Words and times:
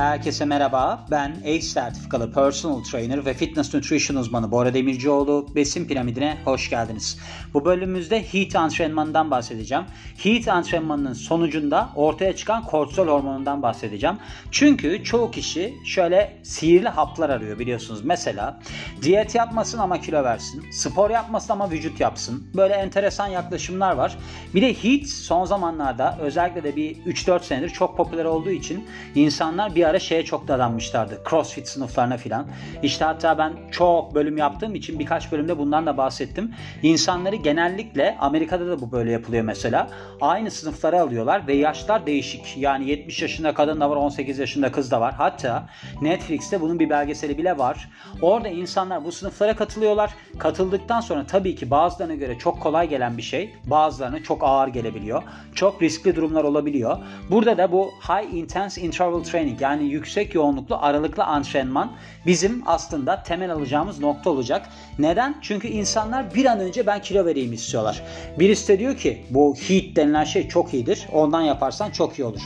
Herkese 0.00 0.44
merhaba. 0.44 1.06
Ben 1.10 1.30
ACE 1.44 1.60
sertifikalı 1.60 2.32
personal 2.32 2.82
trainer 2.82 3.26
ve 3.26 3.34
fitness 3.34 3.74
nutrition 3.74 4.16
uzmanı 4.16 4.50
Bora 4.50 4.74
Demircioğlu. 4.74 5.46
Besin 5.54 5.88
piramidine 5.88 6.38
hoş 6.44 6.70
geldiniz. 6.70 7.18
Bu 7.54 7.64
bölümümüzde 7.64 8.22
HEAT 8.32 8.56
antrenmanından 8.56 9.30
bahsedeceğim. 9.30 9.84
HEAT 10.18 10.48
antrenmanının 10.48 11.12
sonucunda 11.12 11.88
ortaya 11.96 12.36
çıkan 12.36 12.64
kortizol 12.64 13.06
hormonundan 13.06 13.62
bahsedeceğim. 13.62 14.16
Çünkü 14.50 15.04
çoğu 15.04 15.30
kişi 15.30 15.74
şöyle 15.84 16.36
sihirli 16.42 16.88
haplar 16.88 17.30
arıyor 17.30 17.58
biliyorsunuz. 17.58 18.04
Mesela 18.04 18.60
diyet 19.02 19.34
yapmasın 19.34 19.78
ama 19.78 20.00
kilo 20.00 20.24
versin. 20.24 20.64
Spor 20.72 21.10
yapmasın 21.10 21.52
ama 21.52 21.70
vücut 21.70 22.00
yapsın. 22.00 22.46
Böyle 22.54 22.74
enteresan 22.74 23.26
yaklaşımlar 23.26 23.96
var. 23.96 24.18
Bir 24.54 24.62
de 24.62 24.74
HEAT 24.74 25.06
son 25.06 25.44
zamanlarda 25.44 26.18
özellikle 26.20 26.62
de 26.62 26.76
bir 26.76 26.96
3-4 26.96 27.44
senedir 27.44 27.68
çok 27.70 27.96
popüler 27.96 28.24
olduğu 28.24 28.50
için 28.50 28.84
insanlar 29.14 29.74
bir 29.74 29.89
ara 29.90 29.98
şeye 29.98 30.24
çok 30.24 30.48
dadanmışlardı. 30.48 31.22
Crossfit 31.30 31.68
sınıflarına 31.68 32.16
filan. 32.16 32.46
İşte 32.82 33.04
hatta 33.04 33.38
ben 33.38 33.52
çok 33.70 34.14
bölüm 34.14 34.36
yaptığım 34.36 34.74
için 34.74 34.98
birkaç 34.98 35.32
bölümde 35.32 35.58
bundan 35.58 35.86
da 35.86 35.96
bahsettim. 35.96 36.54
İnsanları 36.82 37.36
genellikle 37.36 38.16
Amerika'da 38.20 38.66
da 38.66 38.80
bu 38.80 38.92
böyle 38.92 39.12
yapılıyor 39.12 39.44
mesela. 39.44 39.90
Aynı 40.20 40.50
sınıflara 40.50 41.00
alıyorlar 41.00 41.46
ve 41.46 41.54
yaşlar 41.54 42.06
değişik. 42.06 42.56
Yani 42.56 42.88
70 42.88 43.22
yaşında 43.22 43.54
kadın 43.54 43.80
da 43.80 43.90
var, 43.90 43.96
18 43.96 44.38
yaşında 44.38 44.72
kız 44.72 44.90
da 44.90 45.00
var. 45.00 45.14
Hatta 45.14 45.66
Netflix'te 46.02 46.60
bunun 46.60 46.78
bir 46.78 46.90
belgeseli 46.90 47.38
bile 47.38 47.58
var. 47.58 47.90
Orada 48.22 48.48
insanlar 48.48 49.04
bu 49.04 49.12
sınıflara 49.12 49.56
katılıyorlar. 49.56 50.10
Katıldıktan 50.38 51.00
sonra 51.00 51.26
tabii 51.26 51.54
ki 51.54 51.70
bazılarına 51.70 52.14
göre 52.14 52.38
çok 52.38 52.60
kolay 52.60 52.88
gelen 52.88 53.16
bir 53.16 53.22
şey, 53.22 53.54
bazılarına 53.64 54.22
çok 54.22 54.44
ağır 54.44 54.68
gelebiliyor. 54.68 55.22
Çok 55.54 55.82
riskli 55.82 56.16
durumlar 56.16 56.44
olabiliyor. 56.44 56.98
Burada 57.30 57.58
da 57.58 57.72
bu 57.72 57.90
high 58.08 58.34
intense 58.34 58.80
interval 58.80 59.22
training 59.22 59.60
yani 59.60 59.79
yüksek 59.84 60.34
yoğunluklu 60.34 60.76
aralıklı 60.76 61.24
antrenman 61.24 61.92
bizim 62.26 62.62
aslında 62.66 63.22
temel 63.22 63.52
alacağımız 63.52 64.00
nokta 64.00 64.30
olacak. 64.30 64.68
Neden? 64.98 65.36
Çünkü 65.42 65.68
insanlar 65.68 66.34
bir 66.34 66.44
an 66.46 66.60
önce 66.60 66.86
ben 66.86 67.02
kilo 67.02 67.26
vereyim 67.26 67.52
istiyorlar. 67.52 68.02
Birisi 68.38 68.68
de 68.68 68.78
diyor 68.78 68.96
ki 68.96 69.24
bu 69.30 69.54
HEAT 69.68 69.96
denilen 69.96 70.24
şey 70.24 70.48
çok 70.48 70.74
iyidir. 70.74 71.06
Ondan 71.12 71.40
yaparsan 71.40 71.90
çok 71.90 72.18
iyi 72.18 72.24
olur. 72.24 72.40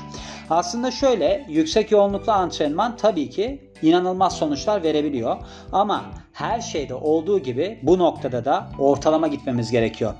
Aslında 0.50 0.90
şöyle 0.90 1.46
yüksek 1.48 1.90
yoğunluklu 1.90 2.32
antrenman 2.32 2.96
tabii 2.96 3.30
ki 3.30 3.60
inanılmaz 3.84 4.36
sonuçlar 4.36 4.82
verebiliyor. 4.82 5.36
Ama 5.72 6.04
her 6.32 6.60
şeyde 6.60 6.94
olduğu 6.94 7.38
gibi 7.38 7.78
bu 7.82 7.98
noktada 7.98 8.44
da 8.44 8.66
ortalama 8.78 9.28
gitmemiz 9.28 9.70
gerekiyor. 9.70 10.14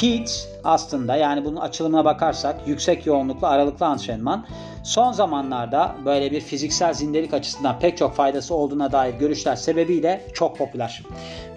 HEAT 0.00 0.48
aslında 0.64 1.16
yani 1.16 1.44
bunun 1.44 1.56
açılımına 1.56 2.04
bakarsak 2.04 2.56
yüksek 2.66 3.06
yoğunluklu 3.06 3.46
aralıklı 3.46 3.86
antrenman 3.86 4.46
son 4.84 5.12
zamanlarda 5.12 5.94
böyle 6.04 6.30
bir 6.30 6.40
fiziksel 6.40 6.94
zindelik 6.94 7.34
açısından 7.34 7.78
pek 7.78 7.96
çok 7.96 8.14
faydası 8.14 8.54
olduğuna 8.54 8.92
dair 8.92 9.14
görüşler 9.14 9.56
sebebiyle 9.56 10.26
çok 10.34 10.58
popüler. 10.58 11.02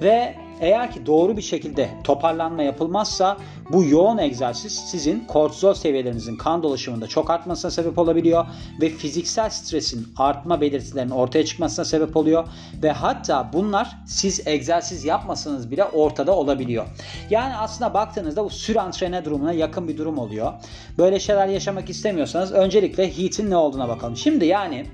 Ve 0.01 0.35
eğer 0.61 0.91
ki 0.91 1.05
doğru 1.05 1.37
bir 1.37 1.41
şekilde 1.41 1.89
toparlanma 2.03 2.63
yapılmazsa 2.63 3.37
bu 3.69 3.83
yoğun 3.83 4.17
egzersiz 4.17 4.73
sizin 4.73 5.19
kortizol 5.19 5.73
seviyelerinizin 5.73 6.35
kan 6.37 6.63
dolaşımında 6.63 7.07
çok 7.07 7.29
artmasına 7.29 7.71
sebep 7.71 7.97
olabiliyor 7.97 8.45
ve 8.81 8.89
fiziksel 8.89 9.49
stresin 9.49 10.07
artma 10.17 10.61
belirtilerinin 10.61 11.11
ortaya 11.11 11.45
çıkmasına 11.45 11.85
sebep 11.85 12.17
oluyor 12.17 12.47
ve 12.83 12.91
hatta 12.91 13.49
bunlar 13.53 13.97
siz 14.07 14.47
egzersiz 14.47 15.05
yapmasanız 15.05 15.71
bile 15.71 15.83
ortada 15.83 16.35
olabiliyor. 16.35 16.85
Yani 17.29 17.55
aslında 17.55 17.93
baktığınızda 17.93 18.45
bu 18.45 18.49
sür 18.49 18.75
antrene 18.75 19.25
durumuna 19.25 19.53
yakın 19.53 19.87
bir 19.87 19.97
durum 19.97 20.17
oluyor. 20.17 20.53
Böyle 20.97 21.19
şeyler 21.19 21.47
yaşamak 21.47 21.89
istemiyorsanız 21.89 22.51
öncelikle 22.51 23.17
HEAT'in 23.17 23.49
ne 23.49 23.57
olduğuna 23.57 23.87
bakalım. 23.87 24.17
Şimdi 24.17 24.45
yani 24.45 24.85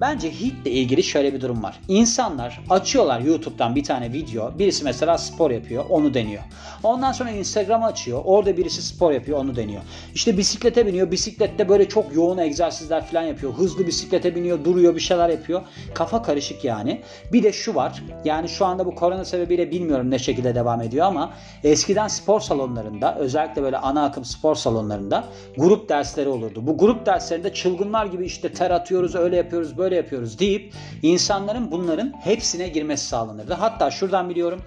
Bence 0.00 0.30
HIIT 0.30 0.54
ile 0.64 0.70
ilgili 0.70 1.02
şöyle 1.02 1.34
bir 1.34 1.40
durum 1.40 1.62
var. 1.62 1.80
İnsanlar 1.88 2.60
açıyorlar 2.70 3.20
YouTube'dan 3.20 3.76
bir 3.76 3.84
tane 3.84 4.12
video. 4.12 4.58
Birisi 4.58 4.84
mesela 4.84 4.95
spor 5.18 5.50
yapıyor, 5.50 5.84
onu 5.88 6.14
deniyor. 6.14 6.42
Ondan 6.82 7.12
sonra 7.12 7.30
Instagram 7.30 7.84
açıyor. 7.84 8.22
Orada 8.24 8.56
birisi 8.56 8.82
spor 8.82 9.12
yapıyor, 9.12 9.38
onu 9.38 9.56
deniyor. 9.56 9.82
İşte 10.14 10.38
bisiklete 10.38 10.86
biniyor. 10.86 11.10
Bisiklette 11.10 11.68
böyle 11.68 11.88
çok 11.88 12.14
yoğun 12.14 12.38
egzersizler 12.38 13.06
falan 13.06 13.22
yapıyor. 13.22 13.52
Hızlı 13.52 13.86
bisiklete 13.86 14.34
biniyor, 14.34 14.64
duruyor, 14.64 14.94
bir 14.94 15.00
şeyler 15.00 15.28
yapıyor. 15.28 15.62
Kafa 15.94 16.22
karışık 16.22 16.64
yani. 16.64 17.02
Bir 17.32 17.42
de 17.42 17.52
şu 17.52 17.74
var. 17.74 18.02
Yani 18.24 18.48
şu 18.48 18.66
anda 18.66 18.86
bu 18.86 18.94
korona 18.94 19.24
sebebiyle 19.24 19.70
bilmiyorum 19.70 20.10
ne 20.10 20.18
şekilde 20.18 20.54
devam 20.54 20.82
ediyor 20.82 21.06
ama 21.06 21.32
eskiden 21.64 22.08
spor 22.08 22.40
salonlarında 22.40 23.16
özellikle 23.18 23.62
böyle 23.62 23.78
ana 23.78 24.04
akım 24.04 24.24
spor 24.24 24.54
salonlarında 24.54 25.24
grup 25.56 25.88
dersleri 25.88 26.28
olurdu. 26.28 26.66
Bu 26.66 26.78
grup 26.78 27.06
derslerinde 27.06 27.54
çılgınlar 27.54 28.06
gibi 28.06 28.26
işte 28.26 28.52
ter 28.52 28.70
atıyoruz, 28.70 29.14
öyle 29.14 29.36
yapıyoruz, 29.36 29.78
böyle 29.78 29.96
yapıyoruz 29.96 30.38
deyip 30.38 30.72
insanların 31.02 31.70
bunların 31.70 32.12
hepsine 32.20 32.68
girmesi 32.68 33.06
sağlanırdı. 33.06 33.54
Hatta 33.54 33.90
şuradan 33.90 34.30
biliyorum 34.30 34.62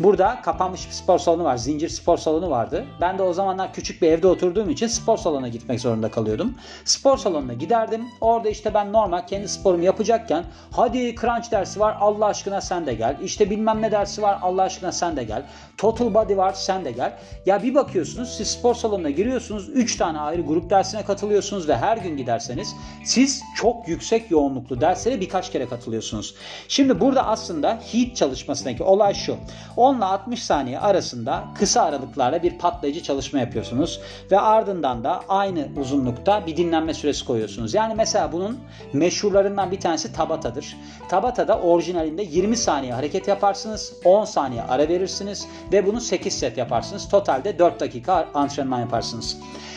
burada 0.00 0.40
kapanmış 0.42 0.86
bir 0.88 0.92
spor 0.92 1.18
salonu 1.18 1.44
var. 1.44 1.56
Zincir 1.56 1.88
spor 1.88 2.16
salonu 2.16 2.50
vardı. 2.50 2.84
Ben 3.00 3.18
de 3.18 3.22
o 3.22 3.32
zamanlar 3.32 3.72
küçük 3.72 4.02
bir 4.02 4.08
evde 4.08 4.26
oturduğum 4.26 4.70
için 4.70 4.86
spor 4.86 5.16
salonuna 5.16 5.48
gitmek 5.48 5.80
zorunda 5.80 6.10
kalıyordum. 6.10 6.54
Spor 6.84 7.18
salonuna 7.18 7.52
giderdim. 7.52 8.04
Orada 8.20 8.48
işte 8.48 8.74
ben 8.74 8.92
normal 8.92 9.26
kendi 9.26 9.48
sporumu 9.48 9.84
yapacakken 9.84 10.44
hadi 10.70 11.14
crunch 11.14 11.50
dersi 11.50 11.80
var 11.80 11.96
Allah 12.00 12.26
aşkına 12.26 12.60
sen 12.60 12.86
de 12.86 12.94
gel. 12.94 13.16
İşte 13.22 13.50
bilmem 13.50 13.82
ne 13.82 13.92
dersi 13.92 14.22
var 14.22 14.38
Allah 14.42 14.62
aşkına 14.62 14.92
sen 14.92 15.16
de 15.16 15.24
gel. 15.24 15.42
Total 15.78 16.14
body 16.14 16.36
var 16.36 16.52
sen 16.52 16.84
de 16.84 16.92
gel. 16.92 17.18
Ya 17.46 17.62
bir 17.62 17.74
bakıyorsunuz 17.74 18.36
siz 18.36 18.48
spor 18.48 18.74
salonuna 18.74 19.10
giriyorsunuz. 19.10 19.68
3 19.68 19.96
tane 19.96 20.18
ayrı 20.18 20.42
grup 20.42 20.70
dersine 20.70 21.02
katılıyorsunuz 21.02 21.68
ve 21.68 21.76
her 21.76 21.96
gün 21.96 22.16
giderseniz 22.16 22.74
siz 23.04 23.42
çok 23.56 23.88
yüksek 23.88 24.30
yoğunluk 24.30 24.40
yoğunluklu 24.60 24.80
derslere 24.80 25.20
birkaç 25.20 25.52
kere 25.52 25.68
katılıyorsunuz. 25.68 26.34
Şimdi 26.68 27.00
burada 27.00 27.26
aslında 27.26 27.80
HEAT 27.92 28.16
çalışmasındaki 28.16 28.82
olay 28.82 29.14
şu. 29.14 29.36
10 29.76 29.96
ile 29.96 30.04
60 30.04 30.42
saniye 30.42 30.78
arasında 30.78 31.44
kısa 31.54 31.82
aralıklarla 31.82 32.42
bir 32.42 32.58
patlayıcı 32.58 33.02
çalışma 33.02 33.38
yapıyorsunuz 33.38 34.00
ve 34.30 34.40
ardından 34.40 35.04
da 35.04 35.20
aynı 35.28 35.68
uzunlukta 35.80 36.46
bir 36.46 36.56
dinlenme 36.56 36.94
süresi 36.94 37.24
koyuyorsunuz. 37.24 37.74
Yani 37.74 37.94
mesela 37.94 38.32
bunun 38.32 38.58
meşhurlarından 38.92 39.70
bir 39.70 39.80
tanesi 39.80 40.12
Tabata'dır. 40.12 40.76
Tabata'da 41.08 41.58
orijinalinde 41.58 42.22
20 42.22 42.56
saniye 42.56 42.94
hareket 42.94 43.28
yaparsınız, 43.28 43.92
10 44.04 44.24
saniye 44.24 44.62
ara 44.62 44.88
verirsiniz 44.88 45.46
ve 45.72 45.86
bunu 45.86 46.00
8 46.00 46.38
set 46.38 46.58
yaparsınız. 46.58 47.08
Totalde 47.08 47.58
4 47.58 47.80
dakika 47.80 48.26
antrenman 48.34 48.80
yaparsınız. 48.80 49.36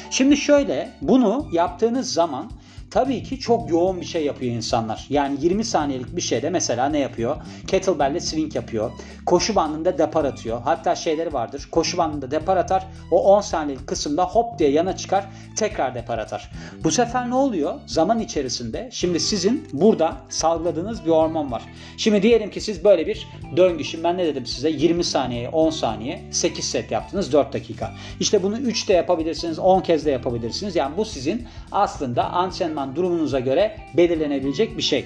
Şimdi 0.10 0.38
şöyle 0.38 0.90
bunu 1.02 1.48
yaptığınız 1.52 2.14
zaman 2.14 2.52
Tabii 2.94 3.24
ki 3.24 3.40
çok 3.40 3.70
yoğun 3.70 4.02
bir 4.02 4.06
şey 4.06 4.26
yapıyor 4.26 4.56
insanlar. 4.56 5.06
Yani 5.10 5.38
20 5.42 5.66
saniyelik 5.66 6.16
bir 6.16 6.22
şeyde 6.22 6.50
mesela 6.50 6.90
ne 6.90 7.00
yapıyor? 7.00 7.36
Kettlebell'le 7.68 8.20
swing 8.20 8.56
yapıyor. 8.56 8.92
Koşu 9.26 9.56
bandında 9.56 9.98
depar 9.98 10.26
atıyor. 10.26 10.62
Hatta 10.62 10.96
şeyleri 10.96 11.34
vardır. 11.34 11.68
Koşu 11.72 11.98
bandında 11.98 12.32
depar 12.32 12.58
atar. 12.58 12.88
O 13.12 13.24
10 13.24 13.42
saniyelik 13.42 13.88
kısımda 13.88 14.26
hop 14.26 14.60
diye 14.60 14.72
yana 14.72 14.96
çıkar. 14.98 15.26
Tekrar 15.58 15.96
depar 15.96 16.18
atar. 16.18 16.52
Bu 16.84 16.92
sefer 16.92 17.30
ne 17.30 17.36
oluyor? 17.36 17.74
Zaman 17.86 18.20
içerisinde 18.20 18.90
şimdi 18.92 19.20
sizin 19.20 19.68
burada 19.74 20.18
salgıladığınız 20.30 21.06
bir 21.06 21.12
hormon 21.12 21.52
var. 21.52 21.62
Şimdi 21.98 22.22
diyelim 22.22 22.50
ki 22.50 22.62
siz 22.62 22.84
böyle 22.84 23.08
bir 23.08 23.28
döngü. 23.58 23.84
Şimdi 23.84 24.04
ben 24.04 24.18
ne 24.18 24.26
dedim 24.26 24.46
size? 24.46 24.70
20 24.70 25.04
saniye, 25.04 25.50
10 25.50 25.70
saniye, 25.70 26.24
8 26.32 26.66
set 26.66 26.92
yaptınız 26.92 27.34
4 27.34 27.54
dakika. 27.54 27.92
İşte 28.20 28.44
bunu 28.44 28.58
3 28.58 28.90
de 28.90 28.94
yapabilirsiniz, 28.94 29.60
10 29.60 29.82
kez 29.82 30.06
de 30.06 30.12
yapabilirsiniz. 30.12 30.76
Yani 30.76 30.98
bu 30.98 31.06
sizin 31.06 31.48
aslında 31.72 32.30
antrenman 32.30 32.83
zaman 32.84 32.96
durumunuza 32.96 33.40
göre 33.40 33.78
belirlenebilecek 33.98 34.78
bir 34.78 34.82
şey. 34.82 35.06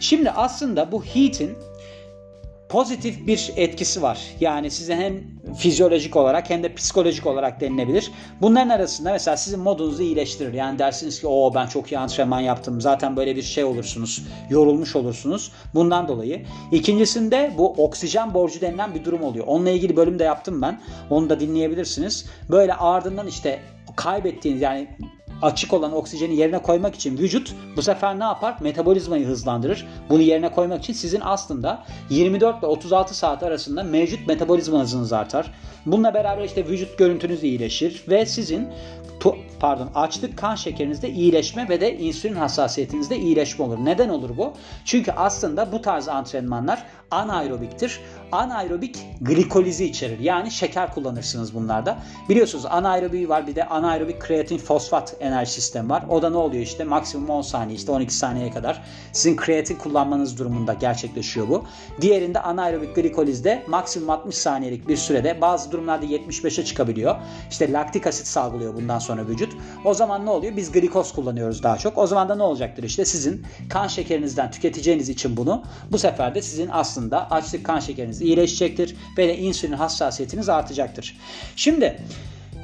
Şimdi 0.00 0.30
aslında 0.30 0.92
bu 0.92 1.04
heat'in 1.04 1.56
pozitif 2.68 3.26
bir 3.26 3.52
etkisi 3.56 4.02
var. 4.02 4.18
Yani 4.40 4.70
size 4.70 4.96
hem 4.96 5.14
fizyolojik 5.58 6.16
olarak 6.16 6.50
hem 6.50 6.62
de 6.62 6.74
psikolojik 6.74 7.26
olarak 7.26 7.60
denilebilir. 7.60 8.10
Bunların 8.40 8.68
arasında 8.68 9.12
mesela 9.12 9.36
sizin 9.36 9.60
modunuzu 9.60 10.02
iyileştirir. 10.02 10.52
Yani 10.52 10.78
dersiniz 10.78 11.20
ki 11.20 11.26
o 11.26 11.54
ben 11.54 11.66
çok 11.66 11.92
iyi 11.92 11.98
antrenman 11.98 12.40
yaptım. 12.40 12.80
Zaten 12.80 13.16
böyle 13.16 13.36
bir 13.36 13.42
şey 13.42 13.64
olursunuz. 13.64 14.22
Yorulmuş 14.50 14.96
olursunuz. 14.96 15.52
Bundan 15.74 16.08
dolayı. 16.08 16.46
İkincisinde 16.72 17.54
bu 17.58 17.72
oksijen 17.72 18.34
borcu 18.34 18.60
denilen 18.60 18.94
bir 18.94 19.04
durum 19.04 19.22
oluyor. 19.22 19.46
Onunla 19.46 19.70
ilgili 19.70 19.96
bölüm 19.96 20.18
de 20.18 20.24
yaptım 20.24 20.62
ben. 20.62 20.80
Onu 21.10 21.30
da 21.30 21.40
dinleyebilirsiniz. 21.40 22.26
Böyle 22.50 22.74
ardından 22.74 23.26
işte 23.26 23.60
kaybettiğiniz 23.96 24.62
yani 24.62 24.88
açık 25.42 25.72
olan 25.72 25.92
oksijeni 25.92 26.36
yerine 26.36 26.58
koymak 26.58 26.94
için 26.94 27.18
vücut 27.18 27.54
bu 27.76 27.82
sefer 27.82 28.18
ne 28.18 28.24
yapar? 28.24 28.56
Metabolizmayı 28.60 29.26
hızlandırır. 29.26 29.86
Bunu 30.10 30.22
yerine 30.22 30.52
koymak 30.52 30.82
için 30.82 30.92
sizin 30.92 31.20
aslında 31.24 31.84
24 32.10 32.58
ile 32.58 32.66
36 32.66 33.14
saat 33.14 33.42
arasında 33.42 33.82
mevcut 33.82 34.26
metabolizma 34.26 34.80
hızınız 34.80 35.12
artar. 35.12 35.52
Bununla 35.86 36.14
beraber 36.14 36.44
işte 36.44 36.66
vücut 36.66 36.98
görüntünüz 36.98 37.44
iyileşir 37.44 38.04
ve 38.08 38.26
sizin 38.26 38.68
pardon 39.60 39.90
açlık 39.94 40.38
kan 40.38 40.54
şekerinizde 40.54 41.10
iyileşme 41.10 41.68
ve 41.68 41.80
de 41.80 41.98
insülin 41.98 42.34
hassasiyetinizde 42.34 43.18
iyileşme 43.18 43.64
olur. 43.64 43.78
Neden 43.84 44.08
olur 44.08 44.36
bu? 44.36 44.52
Çünkü 44.84 45.12
aslında 45.12 45.72
bu 45.72 45.82
tarz 45.82 46.08
antrenmanlar 46.08 46.82
anaerobiktir. 47.10 48.00
Anaerobik 48.32 49.06
glikolizi 49.20 49.84
içerir. 49.84 50.18
Yani 50.18 50.50
şeker 50.50 50.94
kullanırsınız 50.94 51.54
bunlarda. 51.54 51.98
Biliyorsunuz 52.28 52.66
anaerobi 52.66 53.28
var 53.28 53.46
bir 53.46 53.54
de 53.54 53.64
anaerobik 53.64 54.20
kreatin 54.20 54.58
fosfat 54.58 55.16
enerji 55.20 55.52
sistemi 55.52 55.90
var. 55.90 56.04
O 56.08 56.22
da 56.22 56.30
ne 56.30 56.36
oluyor 56.36 56.62
işte 56.62 56.84
maksimum 56.84 57.30
10 57.30 57.42
saniye 57.42 57.76
işte 57.76 57.92
12 57.92 58.14
saniyeye 58.14 58.50
kadar 58.50 58.82
sizin 59.12 59.36
kreatin 59.36 59.76
kullanmanız 59.76 60.38
durumunda 60.38 60.72
gerçekleşiyor 60.72 61.48
bu. 61.48 61.64
Diğerinde 62.00 62.40
anaerobik 62.40 62.96
glikolizde 62.96 63.62
maksimum 63.68 64.10
60 64.10 64.34
saniyelik 64.34 64.88
bir 64.88 64.96
sürede 64.96 65.40
bazı 65.40 65.72
durumlarda 65.72 66.06
75'e 66.06 66.64
çıkabiliyor. 66.64 67.16
İşte 67.50 67.72
laktik 67.72 68.06
asit 68.06 68.26
salgılıyor 68.26 68.74
bundan 68.74 68.98
sonra 68.98 69.26
vücut. 69.26 69.45
O 69.84 69.94
zaman 69.94 70.26
ne 70.26 70.30
oluyor? 70.30 70.56
Biz 70.56 70.72
glikoz 70.72 71.12
kullanıyoruz 71.12 71.62
daha 71.62 71.78
çok. 71.78 71.98
O 71.98 72.06
zaman 72.06 72.28
da 72.28 72.34
ne 72.34 72.42
olacaktır 72.42 72.82
işte 72.82 73.04
sizin 73.04 73.46
kan 73.68 73.86
şekerinizden 73.86 74.50
tüketeceğiniz 74.50 75.08
için 75.08 75.36
bunu 75.36 75.62
bu 75.92 75.98
sefer 75.98 76.34
de 76.34 76.42
sizin 76.42 76.68
aslında 76.72 77.30
açlık 77.30 77.64
kan 77.64 77.80
şekeriniz 77.80 78.22
iyileşecektir 78.22 78.96
ve 79.18 79.28
de 79.28 79.38
insülin 79.38 79.72
hassasiyetiniz 79.72 80.48
artacaktır. 80.48 81.16
Şimdi 81.56 81.96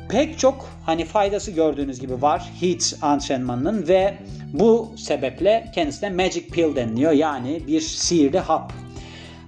pek 0.08 0.38
çok 0.38 0.69
hani 0.87 1.05
faydası 1.05 1.50
gördüğünüz 1.50 2.00
gibi 2.00 2.23
var 2.23 2.50
HEAT 2.61 2.94
antrenmanının 3.02 3.88
ve 3.88 4.19
bu 4.52 4.93
sebeple 4.96 5.70
kendisine 5.75 6.11
Magic 6.11 6.46
Pill 6.46 6.76
deniliyor. 6.76 7.12
Yani 7.12 7.67
bir 7.67 7.81
sihirli 7.81 8.38
hap. 8.38 8.73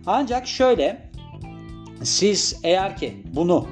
Ancak 0.06 0.46
şöyle 0.46 1.10
siz 2.02 2.60
eğer 2.62 2.96
ki 2.96 3.22
bunu 3.34 3.66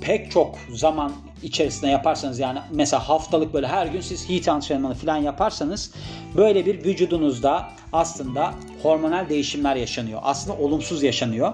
pek 0.00 0.30
çok 0.30 0.58
zaman 0.74 1.12
içerisinde 1.42 1.90
yaparsanız 1.90 2.38
yani 2.38 2.58
mesela 2.70 3.08
haftalık 3.08 3.54
böyle 3.54 3.66
her 3.66 3.86
gün 3.86 4.00
siz 4.00 4.28
heat 4.28 4.48
antrenmanı 4.48 4.94
falan 4.94 5.16
yaparsanız 5.16 5.92
böyle 6.36 6.66
bir 6.66 6.84
vücudunuzda 6.84 7.68
aslında 7.96 8.54
hormonal 8.82 9.28
değişimler 9.28 9.76
yaşanıyor. 9.76 10.20
Aslında 10.22 10.58
olumsuz 10.58 11.02
yaşanıyor. 11.02 11.52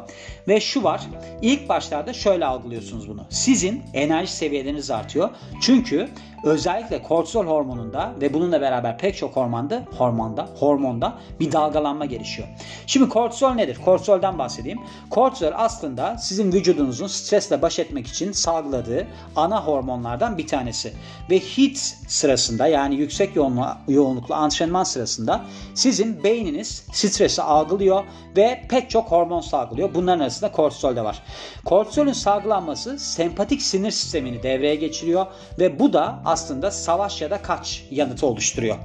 Ve 0.48 0.60
şu 0.60 0.82
var. 0.82 1.00
İlk 1.42 1.68
başlarda 1.68 2.12
şöyle 2.12 2.46
algılıyorsunuz 2.46 3.08
bunu. 3.08 3.24
Sizin 3.30 3.82
enerji 3.94 4.32
seviyeleriniz 4.32 4.90
artıyor. 4.90 5.30
Çünkü 5.62 6.08
özellikle 6.44 7.02
kortizol 7.02 7.46
hormonunda 7.46 8.12
ve 8.20 8.34
bununla 8.34 8.60
beraber 8.60 8.98
pek 8.98 9.16
çok 9.16 9.36
hormonda, 9.36 9.84
hormonda, 9.98 10.48
hormonda 10.58 11.18
bir 11.40 11.52
dalgalanma 11.52 12.04
gelişiyor. 12.04 12.48
Şimdi 12.86 13.08
kortizol 13.08 13.50
nedir? 13.50 13.78
Kortizoldan 13.84 14.38
bahsedeyim. 14.38 14.78
Kortizol 15.10 15.52
aslında 15.54 16.18
sizin 16.18 16.52
vücudunuzun 16.52 17.06
stresle 17.06 17.62
baş 17.62 17.78
etmek 17.78 18.06
için 18.06 18.32
salgıladığı 18.32 19.06
ana 19.36 19.66
hormonlardan 19.66 20.38
bir 20.38 20.46
tanesi. 20.46 20.92
Ve 21.30 21.38
HIIT 21.38 21.78
sırasında 22.08 22.66
yani 22.66 22.94
yüksek 22.94 23.36
yoğunlu, 23.36 23.66
yoğunluklu 23.88 24.34
antrenman 24.34 24.84
sırasında 24.84 25.44
sizin 25.74 26.22
beyniniz 26.32 26.86
stresi 26.92 27.42
algılıyor 27.42 28.04
ve 28.36 28.62
pek 28.68 28.90
çok 28.90 29.10
hormon 29.10 29.40
salgılıyor. 29.40 29.94
Bunların 29.94 30.20
arasında 30.20 30.52
kortizol 30.52 30.96
de 30.96 31.04
var. 31.04 31.22
Kortizolün 31.64 32.12
salgılanması 32.12 32.98
sempatik 32.98 33.62
sinir 33.62 33.90
sistemini 33.90 34.42
devreye 34.42 34.74
geçiriyor 34.74 35.26
ve 35.58 35.78
bu 35.78 35.92
da 35.92 36.22
aslında 36.24 36.70
savaş 36.70 37.22
ya 37.22 37.30
da 37.30 37.42
kaç 37.42 37.84
yanıtı 37.90 38.26
oluşturuyor. 38.26 38.76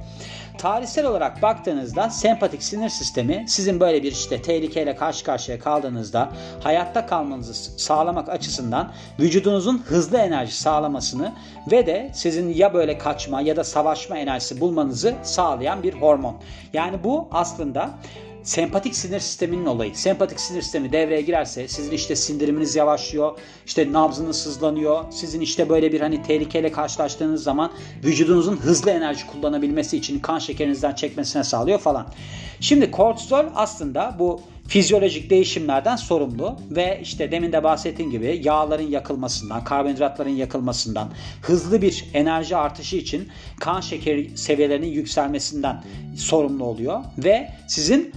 Tarihsel 0.58 1.06
olarak 1.06 1.42
baktığınızda 1.42 2.10
sempatik 2.10 2.62
sinir 2.62 2.88
sistemi 2.88 3.44
sizin 3.48 3.80
böyle 3.80 4.02
bir 4.02 4.12
işte 4.12 4.42
tehlikeyle 4.42 4.96
karşı 4.96 5.24
karşıya 5.24 5.58
kaldığınızda 5.58 6.28
hayatta 6.62 7.06
kalmanızı 7.06 7.54
sağlamak 7.80 8.28
açısından 8.28 8.92
vücudunuzun 9.20 9.78
hızlı 9.78 10.18
enerji 10.18 10.56
sağlamasını 10.56 11.32
ve 11.70 11.86
de 11.86 12.10
sizin 12.14 12.48
ya 12.54 12.74
böyle 12.74 12.98
kaçma 12.98 13.40
ya 13.40 13.56
da 13.56 13.64
savaşma 13.64 14.18
enerjisi 14.18 14.60
bulmanızı 14.60 15.14
sağlayan 15.22 15.82
bir 15.82 15.94
hormon. 15.94 16.36
Yani 16.72 17.04
bu 17.04 17.28
aslında 17.30 17.90
sempatik 18.48 18.96
sinir 18.96 19.20
sisteminin 19.20 19.66
olayı. 19.66 19.96
Sempatik 19.96 20.40
sinir 20.40 20.62
sistemi 20.62 20.92
devreye 20.92 21.20
girerse 21.20 21.68
sizin 21.68 21.92
işte 21.92 22.16
sindiriminiz 22.16 22.76
yavaşlıyor, 22.76 23.38
işte 23.66 23.92
nabzınız 23.92 24.46
hızlanıyor. 24.46 25.04
Sizin 25.10 25.40
işte 25.40 25.68
böyle 25.68 25.92
bir 25.92 26.00
hani 26.00 26.22
tehlikeyle 26.22 26.72
karşılaştığınız 26.72 27.42
zaman 27.42 27.72
vücudunuzun 28.04 28.56
hızlı 28.56 28.90
enerji 28.90 29.26
kullanabilmesi 29.26 29.96
için 29.96 30.18
kan 30.18 30.38
şekerinizden 30.38 30.94
çekmesine 30.94 31.44
sağlıyor 31.44 31.78
falan. 31.78 32.06
Şimdi 32.60 32.90
kortizol 32.90 33.44
aslında 33.54 34.16
bu 34.18 34.40
fizyolojik 34.68 35.30
değişimlerden 35.30 35.96
sorumlu 35.96 36.56
ve 36.70 37.00
işte 37.02 37.30
demin 37.32 37.52
de 37.52 37.64
bahsettiğim 37.64 38.10
gibi 38.10 38.40
yağların 38.44 38.88
yakılmasından, 38.88 39.64
karbonhidratların 39.64 40.30
yakılmasından, 40.30 41.08
hızlı 41.42 41.82
bir 41.82 42.04
enerji 42.14 42.56
artışı 42.56 42.96
için 42.96 43.28
kan 43.60 43.80
şekeri 43.80 44.38
seviyelerinin 44.38 44.86
yükselmesinden 44.86 45.82
sorumlu 46.16 46.64
oluyor 46.64 47.00
ve 47.18 47.50
sizin 47.68 48.12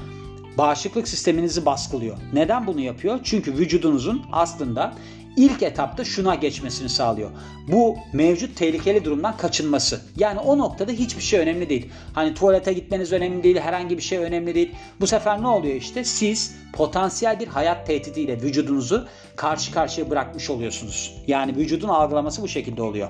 bağışıklık 0.58 1.08
sisteminizi 1.08 1.66
baskılıyor. 1.66 2.18
Neden 2.34 2.68
bunu 2.68 2.80
yapıyor? 2.80 3.20
Çünkü 3.24 3.54
vücudunuzun 3.54 4.26
aslında 4.32 4.94
ilk 5.38 5.64
etapta 5.64 6.06
şuna 6.06 6.36
geçmesini 6.36 6.90
sağlıyor. 6.90 7.30
Bu 7.68 7.98
mevcut 8.14 8.58
tehlikeli 8.58 9.06
durumdan 9.06 9.38
kaçınması. 9.38 10.02
Yani 10.18 10.40
o 10.40 10.58
noktada 10.58 10.92
hiçbir 10.92 11.24
şey 11.24 11.40
önemli 11.40 11.70
değil. 11.70 11.90
Hani 12.14 12.34
tuvalete 12.34 12.74
gitmeniz 12.74 13.12
önemli 13.12 13.44
değil, 13.44 13.58
herhangi 13.58 13.98
bir 13.98 14.04
şey 14.04 14.18
önemli 14.18 14.56
değil. 14.56 14.72
Bu 15.02 15.08
sefer 15.08 15.42
ne 15.42 15.48
oluyor 15.48 15.76
işte? 15.76 16.04
Siz 16.04 16.56
potansiyel 16.74 17.40
bir 17.40 17.48
hayat 17.48 17.88
tehdidiyle 17.88 18.42
vücudunuzu 18.42 19.08
karşı 19.36 19.72
karşıya 19.72 20.10
bırakmış 20.10 20.50
oluyorsunuz. 20.50 21.16
Yani 21.28 21.56
vücudun 21.56 21.88
algılaması 21.88 22.42
bu 22.42 22.48
şekilde 22.48 22.82
oluyor. 22.82 23.10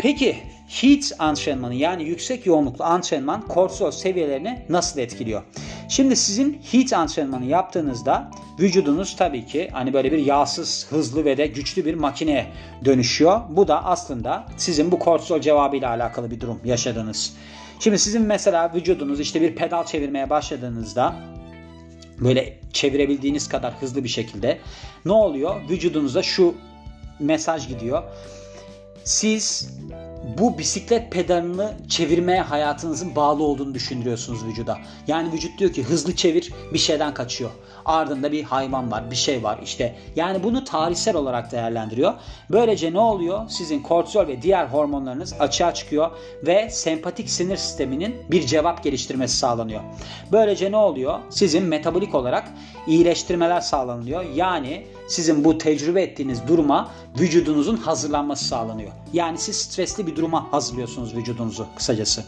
Peki 0.00 0.36
HEAT 0.68 1.12
antrenmanı 1.18 1.74
yani 1.74 2.04
yüksek 2.04 2.46
yoğunluklu 2.46 2.84
antrenman 2.84 3.40
kortizol 3.40 3.90
seviyelerini 3.90 4.62
nasıl 4.68 5.00
etkiliyor? 5.00 5.42
Şimdi 5.88 6.16
sizin 6.16 6.60
HEAT 6.72 6.92
antrenmanı 6.92 7.44
yaptığınızda 7.44 8.30
vücudunuz 8.60 9.16
tabii 9.16 9.46
ki 9.46 9.68
hani 9.72 9.92
böyle 9.92 10.12
bir 10.12 10.18
yağsız, 10.18 10.86
hızlı 10.90 11.24
ve 11.24 11.36
de 11.36 11.46
güçlü 11.46 11.84
bir 11.84 11.94
makineye 11.94 12.46
dönüşüyor. 12.84 13.40
Bu 13.48 13.68
da 13.68 13.84
aslında 13.84 14.46
sizin 14.56 14.92
bu 14.92 14.98
kortizol 14.98 15.40
cevabıyla 15.40 15.90
alakalı 15.90 16.30
bir 16.30 16.40
durum 16.40 16.60
yaşadığınız. 16.64 17.34
Şimdi 17.80 17.98
sizin 17.98 18.22
mesela 18.22 18.72
vücudunuz 18.74 19.20
işte 19.20 19.40
bir 19.40 19.56
pedal 19.56 19.84
çevirmeye 19.84 20.30
başladığınızda 20.30 21.14
böyle 22.20 22.58
çevirebildiğiniz 22.72 23.48
kadar 23.48 23.74
hızlı 23.74 24.04
bir 24.04 24.08
şekilde 24.08 24.58
ne 25.04 25.12
oluyor? 25.12 25.60
Vücudunuza 25.70 26.22
şu 26.22 26.54
mesaj 27.20 27.68
gidiyor. 27.68 28.02
Siz 29.04 29.70
bu 30.38 30.58
bisiklet 30.58 31.12
pedalını 31.12 31.72
çevirmeye 31.88 32.40
hayatınızın 32.40 33.16
bağlı 33.16 33.42
olduğunu 33.42 33.74
düşündürüyorsunuz 33.74 34.44
vücuda. 34.44 34.78
Yani 35.06 35.32
vücut 35.32 35.58
diyor 35.58 35.72
ki 35.72 35.82
hızlı 35.82 36.16
çevir 36.16 36.52
bir 36.72 36.78
şeyden 36.78 37.14
kaçıyor. 37.14 37.50
Ardında 37.84 38.32
bir 38.32 38.42
hayvan 38.42 38.90
var, 38.90 39.10
bir 39.10 39.16
şey 39.16 39.42
var 39.42 39.60
işte. 39.64 39.96
Yani 40.16 40.42
bunu 40.42 40.64
tarihsel 40.64 41.16
olarak 41.16 41.52
değerlendiriyor. 41.52 42.14
Böylece 42.50 42.92
ne 42.92 42.98
oluyor? 42.98 43.48
Sizin 43.48 43.82
kortizol 43.82 44.26
ve 44.26 44.42
diğer 44.42 44.66
hormonlarınız 44.66 45.34
açığa 45.40 45.74
çıkıyor 45.74 46.10
ve 46.46 46.70
sempatik 46.70 47.30
sinir 47.30 47.56
sisteminin 47.56 48.16
bir 48.30 48.46
cevap 48.46 48.84
geliştirmesi 48.84 49.36
sağlanıyor. 49.36 49.80
Böylece 50.32 50.72
ne 50.72 50.76
oluyor? 50.76 51.18
Sizin 51.30 51.62
metabolik 51.62 52.14
olarak 52.14 52.48
iyileştirmeler 52.86 53.60
sağlanıyor. 53.60 54.24
Yani 54.34 54.86
sizin 55.08 55.44
bu 55.44 55.58
tecrübe 55.58 56.02
ettiğiniz 56.02 56.48
duruma 56.48 56.90
vücudunuzun 57.18 57.76
hazırlanması 57.76 58.44
sağlanıyor. 58.44 58.92
Yani 59.12 59.38
siz 59.38 59.56
stresli 59.56 60.06
bir 60.06 60.16
duruma 60.18 60.52
hazırlıyorsunuz 60.52 61.16
vücudunuzu 61.16 61.66
kısacası. 61.76 62.24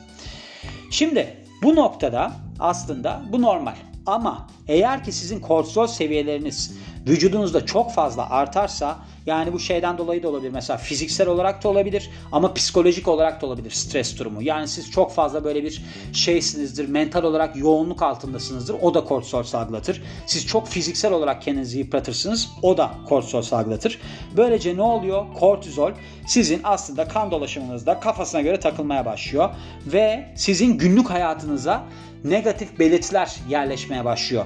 Şimdi 0.91 1.37
bu 1.63 1.77
noktada 1.77 2.33
aslında 2.59 3.23
bu 3.33 3.43
normal. 3.43 3.77
Ama 4.07 4.47
eğer 4.69 5.05
ki 5.05 5.13
sizin 5.13 5.41
kortizol 5.41 5.87
seviyeleriniz 5.87 6.73
vücudunuzda 7.11 7.67
çok 7.67 7.93
fazla 7.93 8.31
artarsa 8.31 8.99
yani 9.27 9.53
bu 9.53 9.61
şeyden 9.61 9.99
dolayı 9.99 10.23
da 10.23 10.29
olabilir. 10.29 10.51
Mesela 10.51 10.77
fiziksel 10.77 11.29
olarak 11.29 11.65
da 11.65 11.69
olabilir 11.69 12.11
ama 12.33 12.55
psikolojik 12.55 13.09
olarak 13.09 13.43
da 13.43 13.47
olabilir 13.47 13.71
stres 13.71 14.19
durumu. 14.19 14.43
Yani 14.43 14.69
siz 14.69 14.91
çok 14.91 15.13
fazla 15.13 15.45
böyle 15.45 15.65
bir 15.65 15.83
şeysinizdir. 16.13 16.89
Mental 16.89 17.23
olarak 17.23 17.57
yoğunluk 17.57 18.03
altındasınızdır. 18.03 18.77
O 18.83 18.95
da 18.95 19.05
kortizol 19.05 19.43
salgılatır. 19.43 20.03
Siz 20.27 20.47
çok 20.47 20.69
fiziksel 20.69 21.13
olarak 21.13 21.43
kendinizi 21.43 21.79
yıpratırsınız. 21.79 22.49
O 22.63 22.77
da 22.77 22.91
kortizol 23.09 23.43
salgılatır. 23.43 23.99
Böylece 24.37 24.77
ne 24.77 24.83
oluyor? 24.83 25.27
Kortizol 25.39 25.91
sizin 26.27 26.61
aslında 26.65 27.09
kan 27.09 27.31
dolaşımınızda 27.31 28.01
kafasına 28.01 28.41
göre 28.41 28.61
takılmaya 28.61 29.07
başlıyor 29.07 29.51
ve 29.87 30.33
sizin 30.37 30.79
günlük 30.79 31.11
hayatınıza 31.11 31.85
negatif 32.25 32.79
belirtiler 32.79 33.37
yerleşmeye 33.49 34.05
başlıyor. 34.05 34.45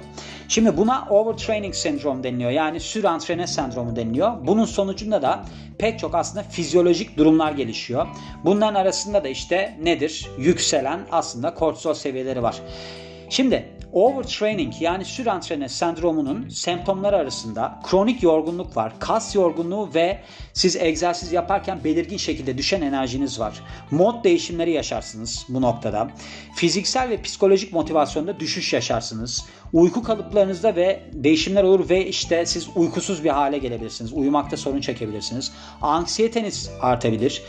Şimdi 0.54 0.76
buna 0.76 1.06
overtraining 1.11 1.75
sendrom 1.75 2.25
deniliyor. 2.25 2.50
Yani 2.50 2.80
sürantrene 2.80 3.46
sendromu 3.46 3.96
deniliyor. 3.96 4.46
Bunun 4.46 4.64
sonucunda 4.64 5.23
da 5.23 5.44
pek 5.78 5.99
çok 5.99 6.14
aslında 6.14 6.42
fizyolojik 6.42 7.18
durumlar 7.18 7.52
gelişiyor. 7.52 8.06
Bunların 8.44 8.75
arasında 8.75 9.25
da 9.25 9.28
işte 9.28 9.78
nedir? 9.82 10.26
Yükselen 10.38 11.00
aslında 11.11 11.54
kortizol 11.54 11.94
seviyeleri 11.94 12.42
var. 12.42 12.61
Şimdi 13.35 13.69
overtraining 13.93 14.75
yani 14.81 15.05
sürantrene 15.05 15.69
sendromunun 15.69 16.49
semptomları 16.49 17.17
arasında 17.17 17.81
kronik 17.83 18.23
yorgunluk 18.23 18.76
var, 18.76 18.93
kas 18.99 19.35
yorgunluğu 19.35 19.91
ve 19.95 20.21
siz 20.53 20.76
egzersiz 20.76 21.33
yaparken 21.33 21.85
belirgin 21.85 22.17
şekilde 22.17 22.59
düşen 22.59 22.81
enerjiniz 22.81 23.41
var. 23.41 23.62
Mod 23.91 24.25
değişimleri 24.25 24.73
yaşarsınız 24.73 25.47
bu 25.49 25.62
noktada. 25.62 26.11
Fiziksel 26.57 27.09
ve 27.09 27.23
psikolojik 27.23 27.73
motivasyonda 27.73 28.41
düşüş 28.41 28.73
yaşarsınız. 28.73 29.47
Uyku 29.73 30.03
kalıplarınızda 30.03 30.76
ve 30.76 31.03
değişimler 31.12 31.62
olur 31.62 31.88
ve 31.88 32.07
işte 32.07 32.47
siz 32.47 32.69
uykusuz 32.76 33.25
bir 33.25 33.31
hale 33.31 33.59
gelebilirsiniz. 33.59 34.12
Uyumakta 34.12 34.57
sorun 34.57 34.81
çekebilirsiniz. 34.81 35.53
Anksiyeteniz 35.83 36.71
artabilir. 36.81 37.43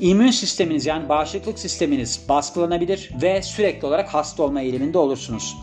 İmmün 0.00 0.30
sisteminiz 0.30 0.86
yani 0.86 1.08
bağışıklık 1.08 1.58
sisteminiz 1.58 2.20
baskılanabilir 2.28 3.10
ve 3.22 3.42
sürekli 3.42 3.86
olarak 3.86 4.14
hasta 4.14 4.42
olma 4.42 4.60
eğiliminde 4.60 4.98
olursunuz. 4.98 5.56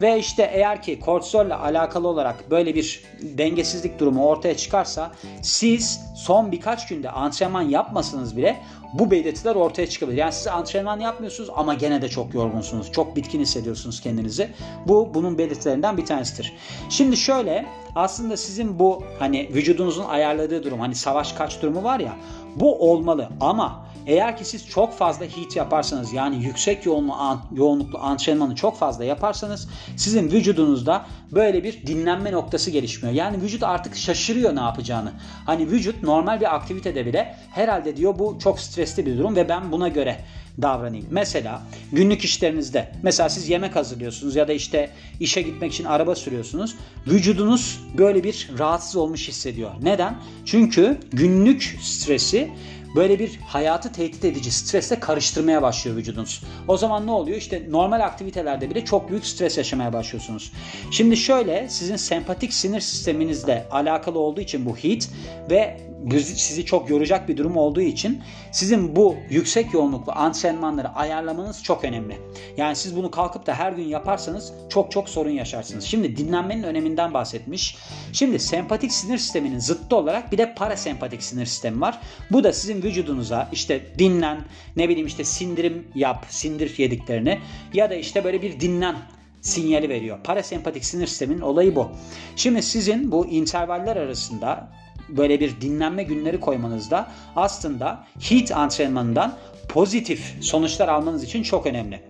Ve 0.00 0.18
işte 0.18 0.50
eğer 0.52 0.82
ki 0.82 1.00
kortizolle 1.00 1.54
alakalı 1.54 2.08
olarak 2.08 2.50
böyle 2.50 2.74
bir 2.74 3.02
dengesizlik 3.20 3.98
durumu 3.98 4.26
ortaya 4.26 4.56
çıkarsa 4.56 5.12
siz 5.42 6.00
son 6.16 6.52
birkaç 6.52 6.88
günde 6.88 7.10
antrenman 7.10 7.62
yapmasanız 7.62 8.36
bile 8.36 8.56
bu 8.92 9.10
belirtiler 9.10 9.54
ortaya 9.54 9.86
çıkabilir. 9.86 10.16
Yani 10.16 10.32
siz 10.32 10.46
antrenman 10.46 11.00
yapmıyorsunuz 11.00 11.50
ama 11.56 11.74
gene 11.74 12.02
de 12.02 12.08
çok 12.08 12.34
yorgunsunuz. 12.34 12.92
Çok 12.92 13.16
bitkin 13.16 13.40
hissediyorsunuz 13.40 14.00
kendinizi. 14.00 14.50
Bu 14.86 15.14
bunun 15.14 15.38
belirtilerinden 15.38 15.96
bir 15.96 16.06
tanesidir. 16.06 16.52
Şimdi 16.88 17.16
şöyle 17.16 17.66
aslında 17.94 18.36
sizin 18.36 18.78
bu 18.78 19.02
hani 19.18 19.48
vücudunuzun 19.54 20.04
ayarladığı 20.04 20.64
durum 20.64 20.80
hani 20.80 20.94
savaş 20.94 21.32
kaç 21.32 21.62
durumu 21.62 21.84
var 21.84 22.00
ya 22.00 22.16
bu 22.56 22.90
olmalı 22.90 23.28
ama 23.40 23.87
eğer 24.08 24.36
ki 24.36 24.44
siz 24.44 24.68
çok 24.68 24.94
fazla 24.94 25.24
heat 25.24 25.56
yaparsanız 25.56 26.12
yani 26.12 26.44
yüksek 26.44 26.86
yoğunlu, 26.86 27.14
yoğunluklu 27.54 27.98
antrenmanı 27.98 28.54
çok 28.54 28.78
fazla 28.78 29.04
yaparsanız 29.04 29.68
sizin 29.96 30.30
vücudunuzda 30.30 31.06
böyle 31.32 31.64
bir 31.64 31.86
dinlenme 31.86 32.32
noktası 32.32 32.70
gelişmiyor. 32.70 33.14
Yani 33.14 33.42
vücut 33.42 33.62
artık 33.62 33.96
şaşırıyor 33.96 34.56
ne 34.56 34.60
yapacağını. 34.60 35.12
Hani 35.46 35.70
vücut 35.70 36.02
normal 36.02 36.40
bir 36.40 36.54
aktivitede 36.54 37.06
bile 37.06 37.34
herhalde 37.50 37.96
diyor 37.96 38.18
bu 38.18 38.38
çok 38.42 38.60
stresli 38.60 39.06
bir 39.06 39.18
durum 39.18 39.36
ve 39.36 39.48
ben 39.48 39.72
buna 39.72 39.88
göre 39.88 40.20
davranayım. 40.62 41.06
Mesela 41.10 41.62
günlük 41.92 42.24
işlerinizde 42.24 42.92
mesela 43.02 43.28
siz 43.28 43.48
yemek 43.48 43.76
hazırlıyorsunuz 43.76 44.36
ya 44.36 44.48
da 44.48 44.52
işte 44.52 44.90
işe 45.20 45.42
gitmek 45.42 45.72
için 45.72 45.84
araba 45.84 46.14
sürüyorsunuz. 46.14 46.74
Vücudunuz 47.06 47.80
böyle 47.98 48.24
bir 48.24 48.50
rahatsız 48.58 48.96
olmuş 48.96 49.28
hissediyor. 49.28 49.70
Neden? 49.82 50.14
Çünkü 50.44 50.98
günlük 51.12 51.78
stresi 51.82 52.50
böyle 52.94 53.18
bir 53.18 53.36
hayatı 53.36 53.92
tehdit 53.92 54.24
edici 54.24 54.50
stresle 54.50 55.00
karıştırmaya 55.00 55.62
başlıyor 55.62 55.96
vücudunuz. 55.96 56.42
O 56.68 56.76
zaman 56.76 57.06
ne 57.06 57.10
oluyor? 57.10 57.36
İşte 57.36 57.62
normal 57.70 58.00
aktivitelerde 58.00 58.70
bile 58.70 58.84
çok 58.84 59.10
büyük 59.10 59.26
stres 59.26 59.58
yaşamaya 59.58 59.92
başlıyorsunuz. 59.92 60.52
Şimdi 60.90 61.16
şöyle 61.16 61.68
sizin 61.68 61.96
sempatik 61.96 62.52
sinir 62.54 62.80
sisteminizle 62.80 63.66
alakalı 63.70 64.18
olduğu 64.18 64.40
için 64.40 64.66
bu 64.66 64.76
heat 64.76 65.08
ve 65.50 65.80
sizi 66.16 66.64
çok 66.64 66.90
yoracak 66.90 67.28
bir 67.28 67.36
durum 67.36 67.56
olduğu 67.56 67.80
için 67.80 68.22
sizin 68.52 68.96
bu 68.96 69.16
yüksek 69.30 69.74
yoğunluklu 69.74 70.12
antrenmanları 70.12 70.88
ayarlamanız 70.88 71.62
çok 71.62 71.84
önemli. 71.84 72.18
Yani 72.56 72.76
siz 72.76 72.96
bunu 72.96 73.10
kalkıp 73.10 73.46
da 73.46 73.54
her 73.54 73.72
gün 73.72 73.84
yaparsanız 73.84 74.52
çok 74.68 74.92
çok 74.92 75.08
sorun 75.08 75.30
yaşarsınız. 75.30 75.84
Şimdi 75.84 76.16
dinlenmenin 76.16 76.62
öneminden 76.62 77.14
bahsetmiş. 77.14 77.76
Şimdi 78.12 78.38
sempatik 78.38 78.92
sinir 78.92 79.18
sisteminin 79.18 79.58
zıttı 79.58 79.96
olarak 79.96 80.32
bir 80.32 80.38
de 80.38 80.54
parasempatik 80.54 81.22
sinir 81.22 81.46
sistemi 81.46 81.80
var. 81.80 82.00
Bu 82.30 82.44
da 82.44 82.52
sizin 82.52 82.82
vücudunuza 82.82 83.48
işte 83.52 83.82
dinlen, 83.98 84.44
ne 84.76 84.88
bileyim 84.88 85.06
işte 85.06 85.24
sindirim 85.24 85.88
yap, 85.94 86.26
sindir 86.28 86.78
yediklerini 86.78 87.38
ya 87.72 87.90
da 87.90 87.94
işte 87.94 88.24
böyle 88.24 88.42
bir 88.42 88.60
dinlen 88.60 88.96
sinyali 89.40 89.88
veriyor. 89.88 90.18
Parasempatik 90.24 90.84
sinir 90.84 91.06
sisteminin 91.06 91.40
olayı 91.40 91.76
bu. 91.76 91.88
Şimdi 92.36 92.62
sizin 92.62 93.12
bu 93.12 93.26
intervaller 93.26 93.96
arasında 93.96 94.68
böyle 95.08 95.40
bir 95.40 95.60
dinlenme 95.60 96.02
günleri 96.02 96.40
koymanızda 96.40 97.10
aslında 97.36 98.04
HIIT 98.30 98.52
antrenmanından 98.52 99.34
pozitif 99.68 100.36
sonuçlar 100.40 100.88
almanız 100.88 101.24
için 101.24 101.42
çok 101.42 101.66
önemli. 101.66 102.02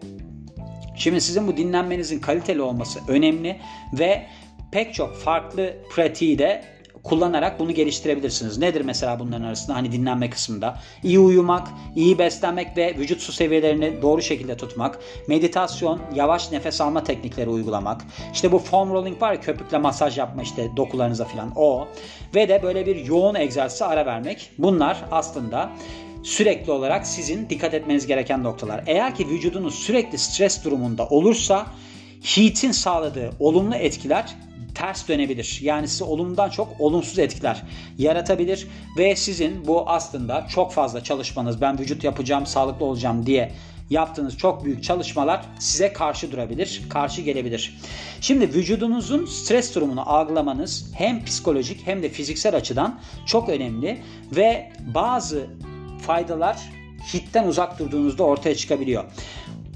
Şimdi 0.96 1.20
sizin 1.20 1.46
bu 1.46 1.56
dinlenmenizin 1.56 2.20
kaliteli 2.20 2.62
olması 2.62 3.00
önemli 3.08 3.60
ve 3.92 4.26
pek 4.72 4.94
çok 4.94 5.16
farklı 5.16 5.76
pratiği 5.94 6.38
de 6.38 6.64
kullanarak 7.08 7.60
bunu 7.60 7.72
geliştirebilirsiniz. 7.72 8.58
Nedir 8.58 8.80
mesela 8.80 9.20
bunların 9.20 9.44
arasında 9.44 9.76
hani 9.76 9.92
dinlenme 9.92 10.30
kısmında? 10.30 10.78
İyi 11.02 11.18
uyumak, 11.18 11.68
iyi 11.96 12.18
beslenmek 12.18 12.76
ve 12.76 12.94
vücut 12.98 13.20
su 13.20 13.32
seviyelerini 13.32 14.02
doğru 14.02 14.22
şekilde 14.22 14.56
tutmak, 14.56 14.98
meditasyon, 15.28 16.00
yavaş 16.14 16.52
nefes 16.52 16.80
alma 16.80 17.04
teknikleri 17.04 17.50
uygulamak, 17.50 18.04
işte 18.32 18.52
bu 18.52 18.58
foam 18.58 18.90
rolling 18.90 19.22
var 19.22 19.32
ya 19.32 19.40
köpükle 19.40 19.78
masaj 19.78 20.18
yapma 20.18 20.42
işte 20.42 20.70
dokularınıza 20.76 21.24
falan 21.24 21.52
o 21.56 21.88
ve 22.34 22.48
de 22.48 22.62
böyle 22.62 22.86
bir 22.86 23.06
yoğun 23.06 23.34
egzersize 23.34 23.84
ara 23.84 24.06
vermek. 24.06 24.50
Bunlar 24.58 25.04
aslında 25.10 25.70
sürekli 26.22 26.72
olarak 26.72 27.06
sizin 27.06 27.48
dikkat 27.48 27.74
etmeniz 27.74 28.06
gereken 28.06 28.44
noktalar. 28.44 28.84
Eğer 28.86 29.14
ki 29.14 29.28
vücudunuz 29.28 29.74
sürekli 29.74 30.18
stres 30.18 30.64
durumunda 30.64 31.06
olursa 31.06 31.66
heat'in 32.22 32.72
sağladığı 32.72 33.30
olumlu 33.40 33.74
etkiler 33.74 34.34
ters 34.74 35.08
dönebilir. 35.08 35.58
Yani 35.62 35.88
size 35.88 36.04
olumdan 36.04 36.50
çok 36.50 36.80
olumsuz 36.80 37.18
etkiler 37.18 37.62
yaratabilir 37.98 38.66
ve 38.98 39.16
sizin 39.16 39.66
bu 39.66 39.90
aslında 39.90 40.46
çok 40.50 40.72
fazla 40.72 41.04
çalışmanız, 41.04 41.60
ben 41.60 41.78
vücut 41.78 42.04
yapacağım, 42.04 42.46
sağlıklı 42.46 42.84
olacağım 42.84 43.26
diye 43.26 43.52
yaptığınız 43.90 44.36
çok 44.36 44.64
büyük 44.64 44.84
çalışmalar 44.84 45.44
size 45.58 45.92
karşı 45.92 46.32
durabilir, 46.32 46.82
karşı 46.90 47.22
gelebilir. 47.22 47.78
Şimdi 48.20 48.54
vücudunuzun 48.54 49.26
stres 49.26 49.74
durumunu 49.74 50.10
algılamanız 50.10 50.92
hem 50.94 51.24
psikolojik 51.24 51.86
hem 51.86 52.02
de 52.02 52.08
fiziksel 52.08 52.56
açıdan 52.56 53.00
çok 53.26 53.48
önemli 53.48 53.98
ve 54.36 54.72
bazı 54.94 55.46
faydalar 56.06 56.58
hitten 57.14 57.48
uzak 57.48 57.78
durduğunuzda 57.78 58.22
ortaya 58.24 58.54
çıkabiliyor 58.54 59.04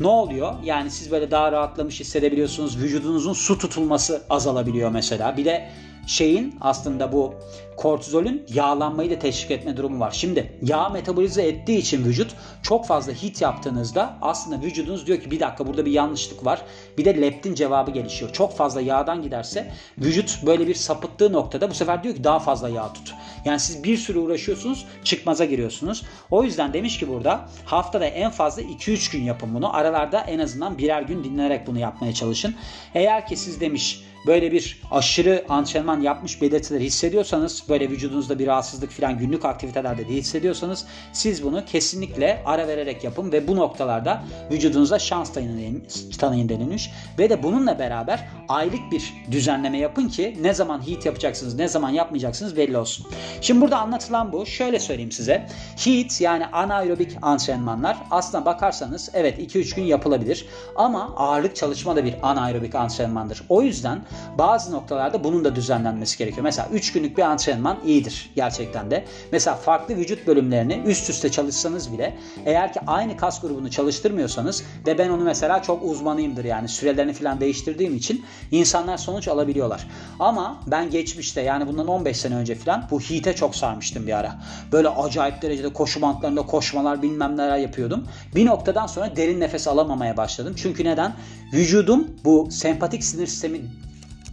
ne 0.02 0.08
oluyor? 0.08 0.52
Yani 0.64 0.90
siz 0.90 1.10
böyle 1.10 1.30
daha 1.30 1.52
rahatlamış 1.52 2.00
hissedebiliyorsunuz. 2.00 2.78
Vücudunuzun 2.78 3.32
su 3.32 3.58
tutulması 3.58 4.22
azalabiliyor 4.30 4.90
mesela. 4.90 5.36
Bir 5.36 5.44
de 5.44 5.68
şeyin 6.06 6.56
aslında 6.60 7.12
bu 7.12 7.34
kortizolün 7.76 8.46
yağlanmayı 8.54 9.10
da 9.10 9.18
teşvik 9.18 9.50
etme 9.50 9.76
durumu 9.76 10.00
var. 10.00 10.10
Şimdi 10.10 10.58
yağ 10.62 10.88
metabolize 10.88 11.42
ettiği 11.42 11.78
için 11.78 12.04
vücut 12.04 12.34
çok 12.62 12.86
fazla 12.86 13.12
hit 13.12 13.42
yaptığınızda 13.42 14.18
aslında 14.22 14.62
vücudunuz 14.62 15.06
diyor 15.06 15.20
ki 15.20 15.30
bir 15.30 15.40
dakika 15.40 15.66
burada 15.66 15.86
bir 15.86 15.90
yanlışlık 15.90 16.46
var. 16.46 16.62
Bir 16.98 17.04
de 17.04 17.20
leptin 17.20 17.54
cevabı 17.54 17.90
gelişiyor. 17.90 18.32
Çok 18.32 18.56
fazla 18.56 18.80
yağdan 18.80 19.22
giderse 19.22 19.72
vücut 19.98 20.38
böyle 20.46 20.66
bir 20.66 20.74
sapıttığı 20.74 21.32
noktada 21.32 21.70
bu 21.70 21.74
sefer 21.74 22.02
diyor 22.02 22.14
ki 22.14 22.24
daha 22.24 22.38
fazla 22.38 22.68
yağ 22.68 22.92
tut. 22.92 23.14
Yani 23.44 23.60
siz 23.60 23.84
bir 23.84 23.96
sürü 23.96 24.18
uğraşıyorsunuz 24.18 24.86
çıkmaza 25.04 25.44
giriyorsunuz. 25.44 26.02
O 26.30 26.44
yüzden 26.44 26.72
demiş 26.72 26.98
ki 26.98 27.08
burada 27.08 27.48
haftada 27.64 28.06
en 28.06 28.30
fazla 28.30 28.62
2-3 28.62 29.12
gün 29.12 29.22
yapın 29.22 29.54
bunu. 29.54 29.76
Aralarda 29.76 30.20
en 30.20 30.38
azından 30.38 30.78
birer 30.78 31.02
gün 31.02 31.24
dinlenerek 31.24 31.66
bunu 31.66 31.78
yapmaya 31.78 32.14
çalışın. 32.14 32.54
Eğer 32.94 33.26
ki 33.26 33.36
siz 33.36 33.60
demiş 33.60 34.04
böyle 34.26 34.52
bir 34.52 34.80
aşırı 34.90 35.44
antrenman 35.48 36.00
yapmış 36.00 36.42
belirtiler 36.42 36.80
hissediyorsanız 36.80 37.62
böyle 37.68 37.90
vücudunuzda 37.90 38.38
bir 38.38 38.46
rahatsızlık 38.46 38.90
falan 38.90 39.18
günlük 39.18 39.44
aktivitelerde 39.44 40.08
de 40.08 40.12
hissediyorsanız 40.12 40.84
siz 41.12 41.42
bunu 41.42 41.64
kesinlikle 41.64 42.42
ara 42.46 42.68
vererek 42.68 43.04
yapın 43.04 43.32
ve 43.32 43.48
bu 43.48 43.56
noktalarda 43.56 44.24
vücudunuza 44.50 44.98
şans 44.98 45.32
tanıyın, 45.32 46.48
denilmiş 46.48 46.90
ve 47.18 47.30
de 47.30 47.42
bununla 47.42 47.78
beraber 47.78 48.28
aylık 48.48 48.92
bir 48.92 49.14
düzenleme 49.30 49.78
yapın 49.78 50.08
ki 50.08 50.38
ne 50.40 50.54
zaman 50.54 50.88
heat 50.88 51.06
yapacaksınız 51.06 51.54
ne 51.54 51.68
zaman 51.68 51.90
yapmayacaksınız 51.90 52.56
belli 52.56 52.76
olsun. 52.76 53.06
Şimdi 53.40 53.60
burada 53.60 53.78
anlatılan 53.78 54.32
bu. 54.32 54.46
Şöyle 54.46 54.78
söyleyeyim 54.78 55.12
size. 55.12 55.46
Heat 55.76 56.20
yani 56.20 56.46
anaerobik 56.46 57.16
antrenmanlar 57.22 57.96
aslına 58.10 58.44
bakarsanız 58.44 59.10
evet 59.14 59.54
2-3 59.54 59.76
gün 59.76 59.84
yapılabilir 59.84 60.46
ama 60.76 61.14
ağırlık 61.16 61.56
çalışma 61.56 61.96
da 61.96 62.04
bir 62.04 62.14
anaerobik 62.22 62.74
antrenmandır. 62.74 63.42
O 63.48 63.62
yüzden 63.62 64.02
bazı 64.38 64.72
noktalarda 64.72 65.24
bunun 65.24 65.44
da 65.44 65.56
düzenlenmesi 65.56 66.18
gerekiyor. 66.18 66.44
Mesela 66.44 66.68
3 66.72 66.92
günlük 66.92 67.18
bir 67.18 67.22
antrenman 67.22 67.78
iyidir 67.86 68.30
gerçekten 68.36 68.90
de. 68.90 69.04
Mesela 69.32 69.56
farklı 69.56 69.96
vücut 69.96 70.26
bölümlerini 70.26 70.82
üst 70.86 71.10
üste 71.10 71.30
çalışsanız 71.30 71.92
bile 71.92 72.16
eğer 72.46 72.72
ki 72.72 72.80
aynı 72.86 73.16
kas 73.16 73.40
grubunu 73.40 73.70
çalıştırmıyorsanız 73.70 74.64
ve 74.86 74.98
ben 74.98 75.08
onu 75.08 75.24
mesela 75.24 75.62
çok 75.62 75.82
uzmanıyımdır 75.82 76.44
yani 76.44 76.68
sürelerini 76.68 77.12
falan 77.12 77.40
değiştirdiğim 77.40 77.96
için 77.96 78.24
insanlar 78.50 78.96
sonuç 78.96 79.28
alabiliyorlar. 79.28 79.88
Ama 80.18 80.60
ben 80.66 80.90
geçmişte 80.90 81.40
yani 81.40 81.66
bundan 81.66 81.86
15 81.86 82.16
sene 82.16 82.34
önce 82.34 82.54
falan 82.54 82.84
bu 82.90 83.00
HIIT'e 83.00 83.34
çok 83.34 83.56
sarmıştım 83.56 84.06
bir 84.06 84.18
ara. 84.18 84.34
Böyle 84.72 84.88
acayip 84.88 85.42
derecede 85.42 85.72
koşu 85.72 86.02
bantlarında 86.02 86.42
koşmalar 86.42 87.02
bilmem 87.02 87.36
neler 87.36 87.58
yapıyordum. 87.58 88.06
Bir 88.34 88.46
noktadan 88.46 88.86
sonra 88.86 89.16
derin 89.16 89.40
nefes 89.40 89.68
alamamaya 89.68 90.16
başladım. 90.16 90.54
Çünkü 90.56 90.84
neden? 90.84 91.12
Vücudum 91.52 92.06
bu 92.24 92.48
sempatik 92.50 93.04
sinir 93.04 93.26
sistemi 93.26 93.60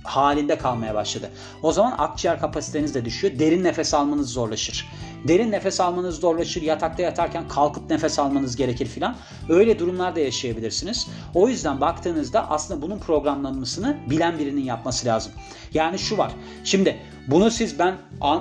halinde 0.10 0.58
kalmaya 0.58 0.96
başladı. 0.96 1.30
O 1.64 1.72
zaman 1.72 1.96
akciğer 1.98 2.40
kapasiteniz 2.40 2.96
de 2.96 3.06
düşüyor. 3.06 3.40
Derin 3.40 3.64
nefes 3.64 3.94
almanız 3.94 4.30
zorlaşır. 4.30 4.90
Derin 5.28 5.52
nefes 5.52 5.82
almanız 5.82 6.20
zorlaşır. 6.20 6.62
Yatakta 6.62 7.04
yatarken 7.04 7.48
kalkıp 7.48 7.90
nefes 7.90 8.20
almanız 8.20 8.56
gerekir 8.56 8.86
filan. 8.86 9.16
Öyle 9.50 9.80
durumlarda 9.80 10.20
yaşayabilirsiniz. 10.20 11.08
O 11.34 11.48
yüzden 11.48 11.82
baktığınızda 11.82 12.50
aslında 12.50 12.82
bunun 12.82 13.00
programlanmasını 13.00 13.98
bilen 14.10 14.40
birinin 14.40 14.64
yapması 14.64 15.06
lazım. 15.08 15.32
Yani 15.74 16.00
şu 16.00 16.18
var. 16.18 16.32
Şimdi 16.64 16.98
bunu 17.28 17.52
siz 17.52 17.80
ben 17.80 17.98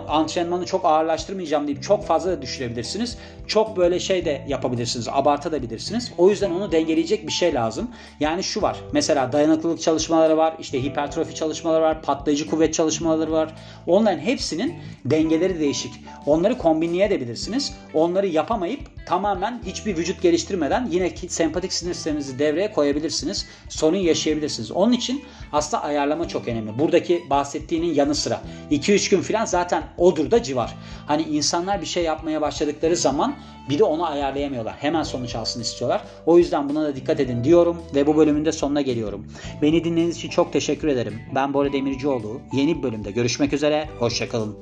antrenmanı 0.08 0.66
çok 0.66 0.84
ağırlaştırmayacağım 0.84 1.66
deyip 1.66 1.82
çok 1.82 2.06
fazla 2.06 2.30
da 2.30 2.42
düşürebilirsiniz. 2.42 3.18
Çok 3.48 3.76
böyle 3.76 4.00
şey 4.00 4.24
de 4.24 4.44
yapabilirsiniz. 4.48 5.08
Abartabilirsiniz. 5.08 6.12
O 6.18 6.30
yüzden 6.30 6.50
onu 6.50 6.72
dengeleyecek 6.72 7.26
bir 7.26 7.32
şey 7.32 7.54
lazım. 7.54 7.90
Yani 8.20 8.42
şu 8.42 8.62
var. 8.62 8.76
Mesela 8.92 9.32
dayanıklılık 9.32 9.80
çalışmaları 9.80 10.36
var. 10.36 10.54
işte 10.60 10.82
hipertrofi 10.82 11.34
çalışmaları 11.34 11.82
var. 11.82 12.02
Patlayıcı 12.02 12.50
kuvvet 12.50 12.74
çalışmaları 12.74 13.32
var. 13.32 13.54
Onların 13.86 14.18
hepsinin 14.18 14.74
dengeleri 15.04 15.60
değişik. 15.60 15.92
Onları 16.26 16.58
kombinleyebilirsiniz. 16.58 17.74
Onları 17.94 18.26
yapamayıp 18.26 18.80
tamamen 19.06 19.62
hiçbir 19.66 19.96
vücut 19.96 20.22
geliştirmeden 20.22 20.88
yine 20.90 21.10
sempatik 21.28 21.72
sinir 21.72 21.94
sisteminizi 21.94 22.38
devreye 22.38 22.72
koyabilirsiniz. 22.72 23.46
Sorun 23.68 23.96
yaşayabilirsiniz. 23.96 24.70
Onun 24.70 24.92
için 24.92 25.24
aslında 25.52 25.82
ayarlama 25.82 26.28
çok 26.28 26.48
önemli. 26.48 26.78
Buradaki 26.78 27.24
bahsettiğinin 27.30 27.94
yanı 27.94 28.14
sıra 28.14 28.40
2-3 28.70 29.10
gün 29.10 29.22
falan 29.22 29.44
zaten 29.44 29.82
odur 29.98 30.30
da 30.30 30.42
civar. 30.42 30.74
Hani 31.06 31.22
insanlar 31.22 31.80
bir 31.80 31.86
şey 31.86 32.04
yapmaya 32.04 32.40
başladıkları 32.40 32.96
zaman 32.96 33.37
bir 33.68 33.78
de 33.78 33.84
onu 33.84 34.06
ayarlayamıyorlar. 34.06 34.74
Hemen 34.74 35.02
sonuç 35.02 35.34
alsın 35.34 35.60
istiyorlar. 35.60 36.02
O 36.26 36.38
yüzden 36.38 36.68
buna 36.68 36.84
da 36.84 36.96
dikkat 36.96 37.20
edin 37.20 37.44
diyorum 37.44 37.82
ve 37.94 38.06
bu 38.06 38.16
bölümün 38.16 38.44
de 38.44 38.52
sonuna 38.52 38.80
geliyorum. 38.80 39.26
Beni 39.62 39.84
dinlediğiniz 39.84 40.16
için 40.16 40.28
çok 40.28 40.52
teşekkür 40.52 40.88
ederim. 40.88 41.20
Ben 41.34 41.54
Bora 41.54 41.72
Demircioğlu. 41.72 42.40
Yeni 42.52 42.78
bir 42.78 42.82
bölümde 42.82 43.10
görüşmek 43.10 43.52
üzere. 43.52 43.88
Hoşçakalın. 43.98 44.56